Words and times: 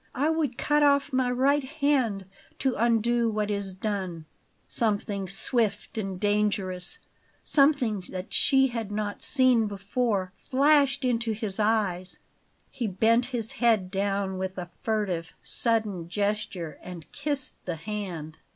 I 0.15 0.31
would 0.31 0.57
cut 0.57 0.81
off 0.81 1.13
my 1.13 1.29
right 1.29 1.61
hand 1.63 2.25
to 2.57 2.73
undo 2.73 3.29
what 3.29 3.51
it 3.51 3.53
has 3.53 3.71
done." 3.71 4.25
Something 4.67 5.27
swift 5.29 5.95
and 5.95 6.19
dangerous 6.19 6.97
something 7.43 7.99
that 8.09 8.33
she 8.33 8.69
had 8.69 8.91
not 8.91 9.21
seen 9.21 9.67
before, 9.67 10.33
flashed 10.39 11.05
into 11.05 11.33
his 11.33 11.59
eyes. 11.59 12.17
He 12.71 12.87
bent 12.87 13.25
his 13.27 13.51
head 13.51 13.91
down 13.91 14.39
with 14.39 14.57
a 14.57 14.71
furtive, 14.81 15.33
sudden 15.43 16.09
gesture 16.09 16.79
and 16.81 17.11
kissed 17.11 17.63
the 17.65 17.75
hand. 17.75 18.39